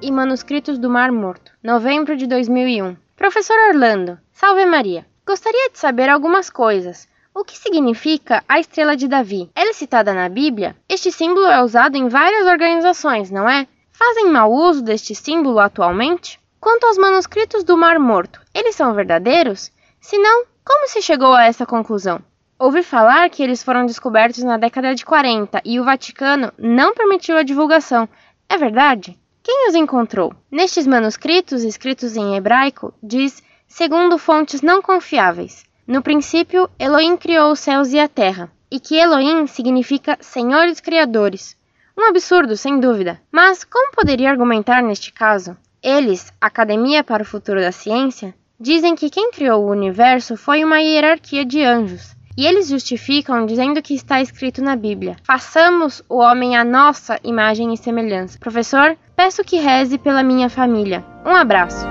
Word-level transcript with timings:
e 0.00 0.12
Manuscritos 0.12 0.78
do 0.78 0.88
Mar 0.88 1.10
Morto, 1.10 1.50
novembro 1.60 2.16
de 2.16 2.28
2001. 2.28 2.96
Professor 3.16 3.56
Orlando, 3.70 4.16
salve 4.32 4.64
Maria. 4.66 5.04
Gostaria 5.26 5.68
de 5.70 5.78
saber 5.80 6.08
algumas 6.08 6.48
coisas. 6.48 7.08
O 7.34 7.42
que 7.42 7.58
significa 7.58 8.44
a 8.48 8.60
estrela 8.60 8.96
de 8.96 9.08
Davi? 9.08 9.50
Ela 9.52 9.70
é 9.70 9.72
citada 9.72 10.14
na 10.14 10.28
Bíblia? 10.28 10.76
Este 10.88 11.10
símbolo 11.10 11.46
é 11.46 11.60
usado 11.60 11.96
em 11.96 12.06
várias 12.08 12.46
organizações, 12.46 13.32
não 13.32 13.50
é? 13.50 13.66
Fazem 13.90 14.30
mau 14.30 14.52
uso 14.52 14.80
deste 14.80 15.12
símbolo 15.12 15.58
atualmente? 15.58 16.38
Quanto 16.60 16.86
aos 16.86 16.96
manuscritos 16.96 17.64
do 17.64 17.76
Mar 17.76 17.98
Morto, 17.98 18.40
eles 18.54 18.76
são 18.76 18.94
verdadeiros? 18.94 19.72
Se 20.00 20.16
não, 20.18 20.44
como 20.64 20.86
se 20.86 21.02
chegou 21.02 21.34
a 21.34 21.46
essa 21.46 21.66
conclusão? 21.66 22.22
Ouvi 22.60 22.82
falar 22.82 23.30
que 23.30 23.40
eles 23.40 23.62
foram 23.62 23.86
descobertos 23.86 24.42
na 24.42 24.56
década 24.56 24.92
de 24.92 25.04
40 25.04 25.62
e 25.64 25.78
o 25.78 25.84
Vaticano 25.84 26.52
não 26.58 26.92
permitiu 26.92 27.36
a 27.36 27.44
divulgação. 27.44 28.08
É 28.48 28.56
verdade? 28.56 29.18
Quem 29.42 29.68
os 29.68 29.74
encontrou? 29.74 30.34
Nestes 30.50 30.86
manuscritos, 30.86 31.62
escritos 31.62 32.16
em 32.16 32.34
hebraico, 32.34 32.94
diz 33.02 33.42
segundo 33.66 34.16
fontes 34.18 34.62
não 34.62 34.80
confiáveis. 34.80 35.64
No 35.86 36.02
princípio, 36.02 36.68
Elohim 36.78 37.16
criou 37.16 37.52
os 37.52 37.60
céus 37.60 37.92
e 37.92 37.98
a 37.98 38.08
terra, 38.08 38.50
e 38.70 38.80
que 38.80 38.96
Elohim 38.96 39.46
significa 39.46 40.18
senhores 40.20 40.80
criadores. 40.80 41.56
Um 41.96 42.04
absurdo, 42.04 42.56
sem 42.56 42.78
dúvida. 42.78 43.20
Mas 43.30 43.64
como 43.64 43.92
poderia 43.92 44.30
argumentar 44.30 44.82
neste 44.82 45.12
caso? 45.12 45.56
Eles, 45.82 46.32
Academia 46.40 47.04
para 47.04 47.22
o 47.22 47.26
Futuro 47.26 47.60
da 47.60 47.72
Ciência, 47.72 48.34
dizem 48.58 48.94
que 48.94 49.10
quem 49.10 49.30
criou 49.30 49.64
o 49.64 49.70
universo 49.70 50.36
foi 50.36 50.64
uma 50.64 50.80
hierarquia 50.80 51.44
de 51.44 51.62
anjos. 51.62 52.16
E 52.38 52.46
eles 52.46 52.68
justificam 52.68 53.44
dizendo 53.46 53.82
que 53.82 53.94
está 53.94 54.22
escrito 54.22 54.62
na 54.62 54.76
Bíblia: 54.76 55.16
Façamos 55.24 56.04
o 56.08 56.18
homem 56.18 56.56
à 56.56 56.62
nossa 56.62 57.18
imagem 57.24 57.74
e 57.74 57.76
semelhança. 57.76 58.38
Professor, 58.38 58.96
peço 59.16 59.42
que 59.42 59.56
reze 59.56 59.98
pela 59.98 60.22
minha 60.22 60.48
família. 60.48 61.04
Um 61.26 61.34
abraço. 61.34 61.84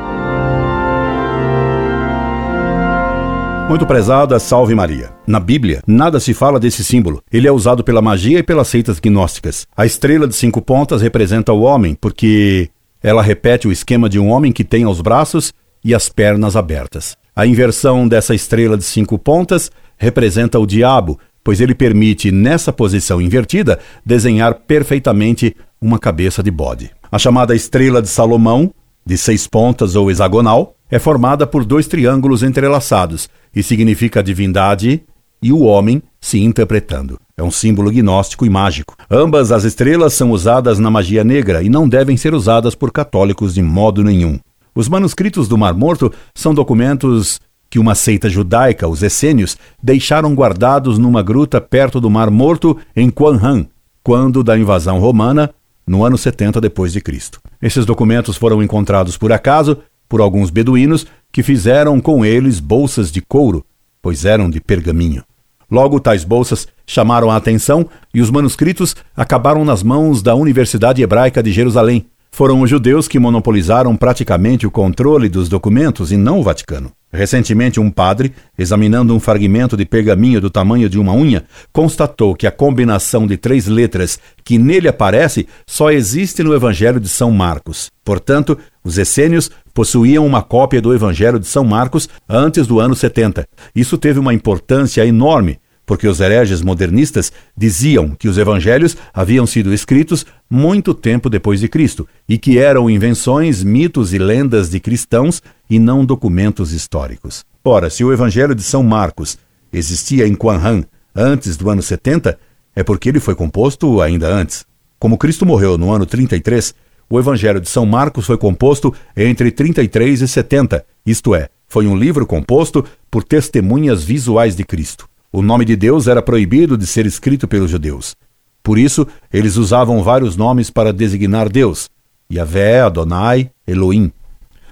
Muito 3.68 3.86
prezada, 3.86 4.40
salve 4.40 4.74
Maria. 4.74 5.10
Na 5.28 5.42
Bíblia, 5.42 5.84
nada 5.86 6.18
se 6.18 6.34
fala 6.34 6.62
desse 6.62 6.82
símbolo. 6.82 7.22
Ele 7.30 7.46
é 7.46 7.52
usado 7.52 7.84
pela 7.84 8.02
magia 8.02 8.40
e 8.40 8.44
pelas 8.44 8.70
seitas 8.70 9.02
gnósticas. 9.02 9.68
A 9.76 9.86
estrela 9.86 10.30
de 10.30 10.36
cinco 10.38 10.62
pontas 10.62 11.02
representa 11.02 11.52
o 11.52 11.64
homem, 11.64 11.94
porque 11.94 12.70
ela 13.04 13.22
repete 13.22 13.68
o 13.68 13.72
esquema 13.74 14.08
de 14.08 14.18
um 14.18 14.30
homem 14.30 14.54
que 14.54 14.64
tem 14.64 14.86
os 14.86 15.02
braços 15.02 15.54
e 15.84 15.94
as 15.94 16.08
pernas 16.08 16.56
abertas. 16.56 17.18
A 17.36 17.46
inversão 17.46 18.08
dessa 18.08 18.34
estrela 18.34 18.78
de 18.78 18.84
cinco 18.84 19.20
pontas 19.20 19.70
representa 19.98 20.60
o 20.60 20.66
diabo, 20.66 21.20
pois 21.44 21.62
ele 21.62 21.74
permite, 21.74 22.32
nessa 22.32 22.74
posição 22.74 23.22
invertida, 23.22 23.80
desenhar 24.06 24.54
perfeitamente 24.54 25.56
uma 25.82 25.98
cabeça 25.98 26.44
de 26.44 26.52
bode. 26.52 26.92
A 27.12 27.18
chamada 27.18 27.56
estrela 27.56 28.02
de 28.02 28.10
Salomão, 28.10 28.74
de 29.06 29.18
seis 29.18 29.48
pontas 29.48 29.96
ou 29.96 30.12
hexagonal, 30.12 30.76
é 30.92 31.00
formada 31.00 31.48
por 31.48 31.64
dois 31.64 31.88
triângulos 31.88 32.44
entrelaçados 32.44 33.30
e 33.56 33.64
significa 33.64 34.20
a 34.20 34.24
divindade 34.24 35.04
e 35.42 35.54
o 35.54 35.62
homem 35.62 36.02
se 36.20 36.40
interpretando. 36.40 37.20
É 37.38 37.44
um 37.44 37.52
símbolo 37.52 37.92
gnóstico 37.92 38.46
e 38.46 38.50
mágico. 38.50 38.96
Ambas 39.10 39.52
as 39.52 39.64
estrelas 39.64 40.14
são 40.14 40.32
usadas 40.32 40.80
na 40.80 40.90
magia 40.90 41.24
negra 41.24 41.62
e 41.62 41.70
não 41.70 41.88
devem 41.88 42.18
ser 42.18 42.34
usadas 42.34 42.76
por 42.76 42.92
católicos 42.92 43.54
de 43.54 43.62
modo 43.62 44.04
nenhum. 44.04 44.40
Os 44.74 44.90
manuscritos 44.90 45.48
do 45.48 45.58
Mar 45.58 45.74
Morto 45.74 46.12
são 46.36 46.54
documentos 46.54 47.40
que 47.70 47.80
uma 47.80 47.96
seita 47.96 48.30
judaica, 48.30 48.88
os 48.88 49.04
essênios, 49.04 49.58
deixaram 49.82 50.34
guardados 50.34 50.98
numa 50.98 51.22
gruta 51.22 51.60
perto 51.60 52.00
do 52.00 52.10
Mar 52.10 52.30
Morto 52.30 52.78
em 52.96 53.10
Quanhan, 53.10 53.68
quando 54.04 54.44
da 54.44 54.58
invasão 54.58 55.00
romana, 55.00 55.50
no 55.86 56.04
ano 56.04 56.18
70 56.18 56.60
depois 56.60 56.92
de 56.92 57.02
Cristo. 57.02 57.40
Esses 57.62 57.86
documentos 57.86 58.38
foram 58.38 58.62
encontrados 58.62 59.18
por 59.18 59.32
acaso 59.32 59.78
por 60.08 60.22
alguns 60.22 60.50
beduínos 60.50 61.06
que 61.32 61.44
fizeram 61.44 62.00
com 62.00 62.26
eles 62.26 62.60
bolsas 62.60 63.12
de 63.12 63.22
couro, 63.22 63.66
pois 64.02 64.26
eram 64.26 64.50
de 64.50 64.60
pergaminho. 64.60 65.24
Logo, 65.70 66.00
tais 66.00 66.24
bolsas 66.24 66.68
chamaram 66.86 67.30
a 67.30 67.36
atenção 67.36 67.86
e 68.14 68.22
os 68.22 68.32
manuscritos 68.32 68.96
acabaram 69.16 69.66
nas 69.66 69.84
mãos 69.84 70.22
da 70.22 70.34
Universidade 70.34 71.02
Hebraica 71.02 71.44
de 71.44 71.52
Jerusalém. 71.52 72.06
Foram 72.32 72.62
os 72.62 72.70
judeus 72.70 73.08
que 73.08 73.20
monopolizaram 73.20 73.96
praticamente 73.96 74.66
o 74.66 74.72
controle 74.72 75.28
dos 75.28 75.50
documentos 75.50 76.12
e 76.12 76.18
não 76.18 76.40
o 76.40 76.44
Vaticano. 76.44 76.92
Recentemente, 77.12 77.80
um 77.80 77.90
padre, 77.90 78.34
examinando 78.58 79.16
um 79.16 79.20
fragmento 79.20 79.78
de 79.78 79.86
pergaminho 79.86 80.42
do 80.42 80.50
tamanho 80.50 80.90
de 80.90 81.00
uma 81.00 81.14
unha, 81.14 81.46
constatou 81.72 82.36
que 82.36 82.46
a 82.46 82.52
combinação 82.52 83.26
de 83.26 83.38
três 83.38 83.66
letras 83.66 84.20
que 84.44 84.58
nele 84.58 84.90
aparece 84.90 85.48
só 85.66 85.90
existe 85.90 86.44
no 86.44 86.54
Evangelho 86.54 87.00
de 87.00 87.08
São 87.08 87.32
Marcos. 87.32 87.90
Portanto, 88.04 88.58
os 88.84 88.98
essênios 88.98 89.50
possuíam 89.74 90.26
uma 90.26 90.42
cópia 90.42 90.82
do 90.82 90.94
Evangelho 90.94 91.40
de 91.40 91.48
São 91.48 91.64
Marcos 91.64 92.10
antes 92.28 92.68
do 92.68 92.80
ano 92.80 92.96
70. 92.96 93.48
Isso 93.74 93.98
teve 93.98 94.20
uma 94.20 94.34
importância 94.34 95.06
enorme 95.06 95.60
porque 95.88 96.06
os 96.06 96.20
hereges 96.20 96.62
modernistas 96.62 97.32
diziam 97.56 98.10
que 98.10 98.28
os 98.28 98.38
evangelhos 98.38 98.98
haviam 99.14 99.48
sido 99.48 99.74
escritos 99.74 100.26
muito 100.50 100.94
tempo 100.94 101.30
depois 101.30 101.62
de 101.62 101.70
Cristo 101.70 102.06
e 102.28 102.38
que 102.38 102.60
eram 102.60 102.90
invenções, 102.90 103.64
mitos 103.64 104.14
e 104.14 104.18
lendas 104.18 104.70
de 104.70 104.82
cristãos 104.82 105.42
e 105.70 105.80
não 105.80 106.06
documentos 106.06 106.74
históricos. 106.74 107.46
Ora, 107.64 107.90
se 107.90 108.04
o 108.04 108.12
evangelho 108.12 108.54
de 108.54 108.64
São 108.64 108.84
Marcos 108.84 109.38
existia 109.72 110.28
em 110.28 110.36
Quanhan 110.36 110.84
antes 111.16 111.56
do 111.56 111.70
ano 111.70 111.82
70, 111.82 112.38
é 112.76 112.84
porque 112.84 113.08
ele 113.08 113.22
foi 113.22 113.34
composto 113.34 114.02
ainda 114.02 114.28
antes. 114.28 114.66
Como 115.00 115.18
Cristo 115.18 115.46
morreu 115.46 115.78
no 115.78 115.92
ano 115.92 116.06
33, 116.06 116.76
o 117.10 117.18
evangelho 117.18 117.62
de 117.62 117.70
São 117.70 117.86
Marcos 117.86 118.26
foi 118.26 118.38
composto 118.38 118.94
entre 119.16 119.52
33 119.52 120.22
e 120.22 120.28
70, 120.28 120.86
isto 121.06 121.34
é, 121.34 121.48
foi 121.66 121.88
um 121.88 121.96
livro 121.96 122.26
composto 122.26 122.84
por 123.10 123.24
testemunhas 123.24 124.04
visuais 124.04 124.54
de 124.54 124.66
Cristo. 124.66 125.08
O 125.38 125.44
nome 125.44 125.66
de 125.66 125.76
Deus 125.76 126.08
era 126.08 126.20
proibido 126.20 126.76
de 126.76 126.88
ser 126.88 127.06
escrito 127.06 127.48
pelos 127.48 127.70
judeus. 127.70 128.16
Por 128.64 128.76
isso, 128.76 129.06
eles 129.32 129.56
usavam 129.56 130.02
vários 130.02 130.36
nomes 130.36 130.72
para 130.72 130.92
designar 130.92 131.48
Deus: 131.48 131.92
Yahvé, 132.34 132.82
Adonai, 132.82 133.52
Elohim. 133.68 134.12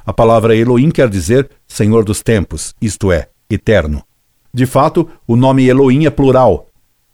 A 0.04 0.12
palavra 0.12 0.56
Elohim 0.56 0.90
quer 0.90 1.08
dizer 1.08 1.52
Senhor 1.68 2.04
dos 2.04 2.24
tempos, 2.24 2.74
isto 2.82 3.12
é, 3.12 3.28
eterno. 3.48 4.02
De 4.52 4.66
fato, 4.66 5.08
o 5.28 5.36
nome 5.36 5.68
Elohim 5.68 6.08
é 6.08 6.10
plural, 6.10 6.66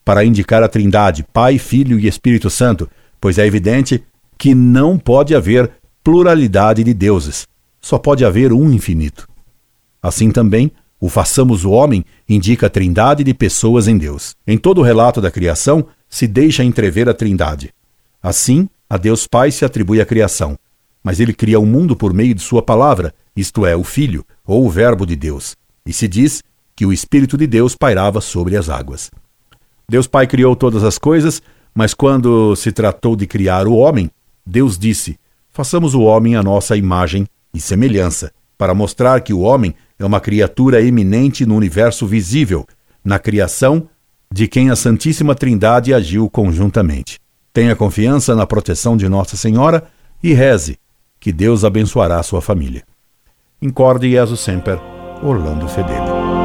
para 0.05 0.23
indicar 0.23 0.63
a 0.63 0.69
Trindade, 0.69 1.25
Pai, 1.33 1.57
Filho 1.57 1.99
e 1.99 2.07
Espírito 2.07 2.49
Santo, 2.49 2.89
pois 3.19 3.37
é 3.37 3.45
evidente 3.45 4.01
que 4.37 4.55
não 4.55 4.97
pode 4.97 5.35
haver 5.35 5.69
pluralidade 6.01 6.85
de 6.85 6.93
deuses, 6.93 7.45
só 7.81 7.97
pode 7.97 8.23
haver 8.23 8.53
um 8.53 8.71
infinito. 8.71 9.27
Assim 10.01 10.31
também, 10.31 10.71
o 11.01 11.09
façamos 11.09 11.65
o 11.65 11.71
homem 11.71 12.05
indica 12.29 12.67
a 12.67 12.69
trindade 12.69 13.23
de 13.23 13.33
pessoas 13.33 13.87
em 13.87 13.97
Deus. 13.97 14.35
Em 14.45 14.55
todo 14.55 14.81
o 14.81 14.83
relato 14.83 15.19
da 15.19 15.31
criação 15.31 15.87
se 16.07 16.27
deixa 16.27 16.63
entrever 16.63 17.09
a 17.09 17.13
trindade. 17.13 17.73
Assim, 18.21 18.69
a 18.87 18.97
Deus 18.97 19.25
Pai 19.25 19.49
se 19.49 19.65
atribui 19.65 19.99
a 19.99 20.05
criação, 20.05 20.55
mas 21.03 21.19
ele 21.19 21.33
cria 21.33 21.59
o 21.59 21.65
mundo 21.65 21.95
por 21.95 22.13
meio 22.13 22.35
de 22.35 22.41
sua 22.41 22.61
palavra, 22.61 23.15
isto 23.35 23.65
é, 23.65 23.75
o 23.75 23.83
Filho, 23.83 24.23
ou 24.45 24.63
o 24.63 24.69
Verbo 24.69 25.07
de 25.07 25.15
Deus, 25.15 25.55
e 25.83 25.91
se 25.91 26.07
diz 26.07 26.43
que 26.75 26.85
o 26.85 26.93
Espírito 26.93 27.35
de 27.35 27.47
Deus 27.47 27.75
pairava 27.75 28.21
sobre 28.21 28.55
as 28.55 28.69
águas. 28.69 29.09
Deus 29.89 30.05
Pai 30.05 30.27
criou 30.27 30.55
todas 30.55 30.83
as 30.83 30.99
coisas, 30.99 31.41
mas 31.73 31.95
quando 31.95 32.55
se 32.55 32.71
tratou 32.71 33.15
de 33.15 33.25
criar 33.25 33.65
o 33.65 33.73
homem, 33.73 34.11
Deus 34.45 34.77
disse: 34.77 35.17
Façamos 35.49 35.95
o 35.95 36.01
homem 36.01 36.35
à 36.35 36.43
nossa 36.43 36.77
imagem 36.77 37.25
e 37.53 37.59
semelhança, 37.59 38.31
para 38.55 38.75
mostrar 38.75 39.21
que 39.21 39.33
o 39.33 39.39
homem 39.39 39.73
é 40.01 40.05
uma 40.05 40.19
criatura 40.19 40.81
eminente 40.81 41.45
no 41.45 41.55
universo 41.55 42.07
visível, 42.07 42.65
na 43.03 43.19
criação 43.19 43.87
de 44.31 44.47
quem 44.47 44.69
a 44.69 44.75
Santíssima 44.75 45.35
Trindade 45.35 45.93
agiu 45.93 46.29
conjuntamente. 46.29 47.19
Tenha 47.53 47.75
confiança 47.75 48.35
na 48.35 48.47
proteção 48.47 48.95
de 48.95 49.09
Nossa 49.09 49.35
Senhora 49.35 49.83
e 50.23 50.33
reze, 50.33 50.77
que 51.19 51.31
Deus 51.31 51.65
abençoará 51.65 52.21
sua 52.23 52.41
família. 52.41 52.83
Incorde 53.61 54.09
Jesus 54.09 54.39
Semper, 54.39 54.79
Orlando 55.21 55.67
Fedeli. 55.67 56.40